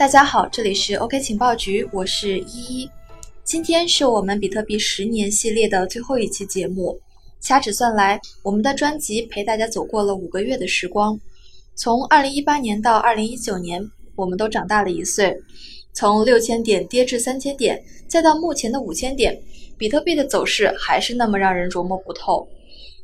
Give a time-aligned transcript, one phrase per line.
[0.00, 2.90] 大家好，这里是 OK 情报局，我是依依。
[3.44, 6.98] 今天是我们比特币十年系列的最后一期节目。
[7.38, 11.20] 掐指算来，我们的专辑陪大家走过了五个月的时光。
[11.74, 13.86] 从二零一八年到二零一九年，
[14.16, 15.38] 我们都长大了一岁。
[15.92, 17.78] 从六千点跌至三千点，
[18.08, 19.38] 再到目前的五千点，
[19.76, 22.48] 比特币的走势还是那么让人琢磨不透。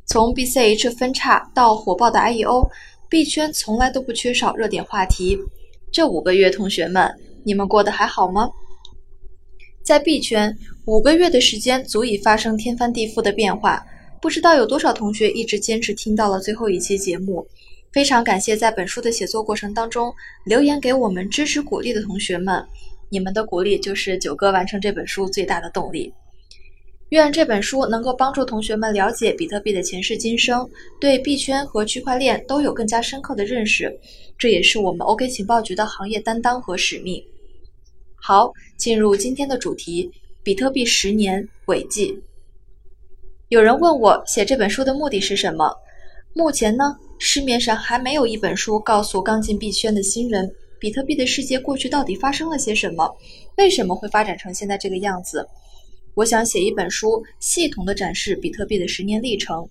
[0.07, 2.67] 从 BCH 分叉到火爆的 IEO，
[3.07, 5.37] 币圈从来都不缺少热点话题。
[5.91, 7.09] 这五个月，同学们，
[7.43, 8.49] 你们过得还好吗？
[9.83, 10.55] 在币圈，
[10.85, 13.85] 五个月的时间足以发生天翻地覆的变化。
[14.21, 17.47] 不知道有多少同学一直坚持听到了最后一期节目。
[17.93, 20.13] 非常感谢在本书的写作过程当中
[20.43, 22.63] 留言给我们支持鼓励的同学们，
[23.09, 26.13] 你们的鼓励就是九哥完成这本书最大的动力。
[27.09, 33.97] 愿这本书能够帮助同学们了解比特币的前世今生，对币圈和区块链都有更加深刻的认识。
[34.37, 37.23] 这也是我们 OK 情报局的行业担当和使命。
[38.15, 40.11] 好，进入今天的主题：
[40.43, 42.19] 比特币十年轨迹。
[43.47, 45.73] 有人问我写这本书的目的是什么？
[46.33, 53.09] 目前呢，市面上还没有一本书告诉刚进币圈的新人，比特币的世界过去到底发生了些什么，
[53.55, 55.47] 为什么会发展成现在这个样子。
[56.17, 59.69] 我想写一本书，系统的展示比特币的十年历程。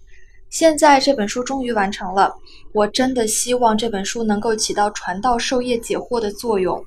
[0.49, 2.33] 现在这本书终于完成了，
[2.73, 6.81] 我真的希望这本书能够起到传道授业解惑的作用。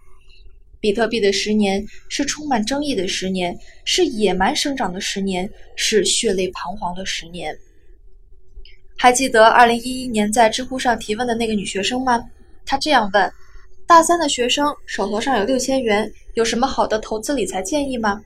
[0.79, 7.53] 比特币的十年是充满争议的十年，是野蛮生长的十年，是血泪彷徨的十年。
[8.97, 12.23] 还记得二零一一年在知乎上提问的那个女学生吗？
[12.65, 13.29] 她这样问：
[13.85, 18.21] 大三的学生手头上有六千元，有什么好的投资理财建议吗？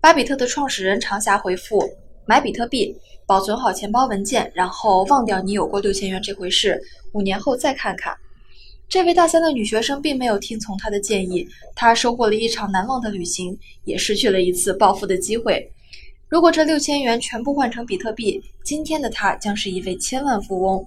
[0.00, 1.82] 巴比特的创始人长霞回复
[2.24, 2.96] ：“买比特币，
[3.26, 6.80] 保存好钱包文件，然后忘掉你有过六千元这回事，
[7.12, 8.16] 五年后再看看。”
[8.88, 15.68] 这位大三的女学生并没有听从他的建议，她收获了一场难忘的旅行，也失去了一次暴富的机会。
[16.28, 20.80] 如果这六千元全部换成比特币，今天的她将是一位千万富翁；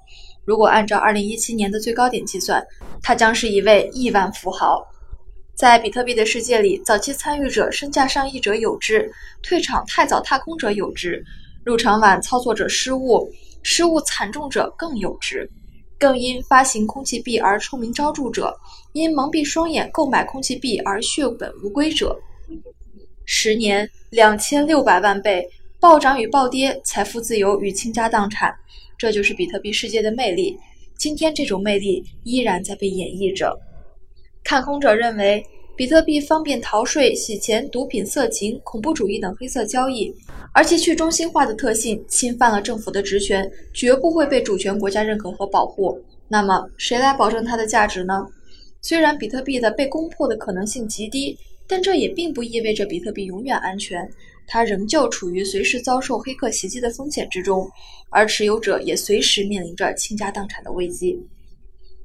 [0.45, 2.65] 如果按照二零一七年的最高点计算，
[3.01, 4.81] 她将是一位亿万富豪。
[5.61, 9.07] 在比特币的世界里，早期参与者身价上亿者有之，
[9.43, 11.23] 退场太早踏空者有之，
[11.63, 15.47] 入场晚操作者失误，失误惨重者更有之。
[15.99, 18.51] 更因发行空气币而臭名昭著者，
[18.93, 22.19] 因蒙蔽双眼购买空气币而血本无归者。
[23.25, 25.47] 十年两千六百万倍
[25.79, 28.51] 暴涨与暴跌，财富自由与倾家荡产，
[28.97, 30.57] 这就是比特币世界的魅力。
[30.97, 33.55] 今天这种魅力依然在被演绎着。
[34.43, 40.13] 看空者认为，比特币方便逃税、洗钱、毒品、色情、恐怖主义等黑色交易，
[40.53, 45.99] 而其去中心化的特性侵犯了政府的职权，绝不会被主权国家认可和保护。
[46.27, 48.25] 那么，谁来保证它的价值呢？
[48.81, 51.37] 虽然比特币的被攻破的可能性极低，
[51.67, 54.09] 但这也并不意味着比特币永远安全，
[54.47, 57.69] 它仍旧处于随时遭受黑客袭击的风险之中，
[58.09, 61.17] 而持有者也随时面临着倾家荡产的危机。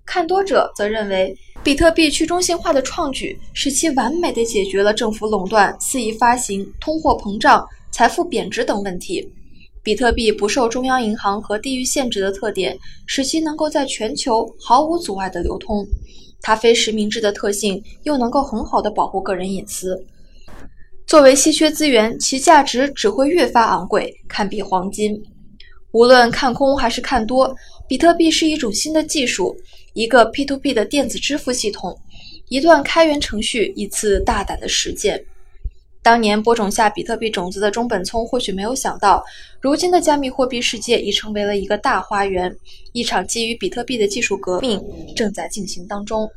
[0.05, 1.37] 看多者则认为，
[1.67, 9.29] 比特币去中心化的创举使其完美的解决了政府垄断、肆意发行、通货膨胀、财富贬值等问题。
[9.83, 15.85] 比特币不受中央银行和地域限制的特点，使其能够在全球毫无阻碍的流通。
[16.41, 20.01] 它非实名制的特性，又能够很好的保护个人隐私。
[21.05, 25.21] 作为稀缺资源，其价值只会越发昂贵，堪比黄金。
[25.91, 27.53] 无论看空还是看多，
[27.89, 29.57] 比特币是一种新的技术。
[29.95, 31.99] 一个 P2P 的电子支付系统，
[32.51, 35.25] 一段开源程序，一次大胆的实践。
[36.03, 39.25] 当年播种下比特币种子的中本聪或许没有想到，
[39.59, 42.55] 如今的加密货币世界已成为了一个大花园，
[42.93, 44.79] 一场基于比特币的技术革命
[45.17, 46.31] 正在进行当中。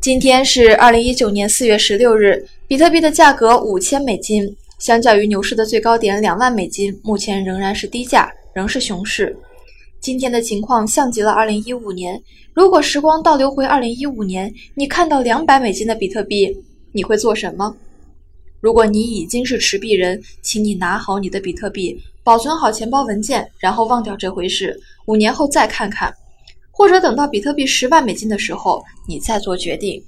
[0.00, 9.36] 今天是二零一九年四月十六日，比特币的价格五千美金，相较于牛市的最高点两万美金，目前仍然是低价，仍是熊市。
[10.02, 12.20] 今天的情况像极了2015年。
[12.52, 16.52] 如果时光倒流回2015年，你看到两百美金的比特币，
[16.90, 17.72] 你会做什么？
[18.60, 24.76] 如果你已经是持币人，请你拿好你的比特币，保存好钱包文件，然后忘掉这回事。
[25.06, 26.12] 五年后再看看，
[26.72, 30.02] 或者等到比特币十万美金的时候，你再做决定。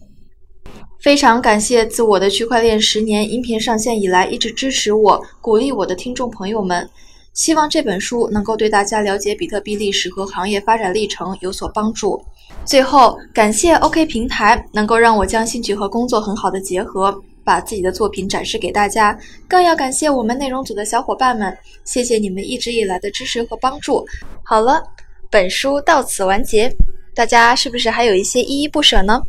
[0.99, 6.91] 非常感谢自我的区块链十年音频上线以来一直支持我、鼓励我的听众朋友们。
[7.35, 12.21] 希望这本书能够对大家了解比特币历史和行业发展历程有所帮助。
[12.65, 19.19] 最后，感谢 OK 平台能够让我将兴趣和工作很好的结合，把自己的作品展示给大家。
[19.49, 24.07] 更要感谢我们内容组的小伙伴们，谢谢你们一直以来的支持和帮助。
[24.45, 24.81] 好了，
[25.29, 26.73] 本书到此完结，
[27.15, 29.21] 大家是不是还有一些依依不舍呢？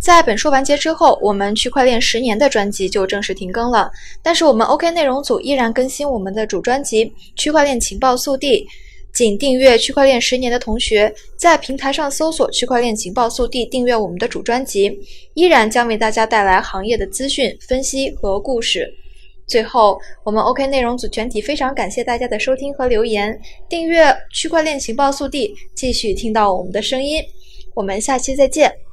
[0.00, 3.90] 在本书完结之后，我们区块链十年的专辑就正式停更了。
[4.22, 7.04] 但是我们 OK 内容组依然更新我们的主专辑
[7.36, 8.64] 《区块链情报速递》。
[9.12, 14.96] 仅订阅区块链十年的同学，在平台上搜索“区块链情报速递”，订阅我们的主专辑，
[15.34, 18.88] 依然将为大家带来行业的资讯分析和故事。
[19.48, 23.36] 最后，我们 OK 内容组全体非常感谢大家的收听和留言。
[23.68, 27.20] 订阅区块链情报速递，继续听到我们的声音。
[27.74, 28.89] 我们下期再见。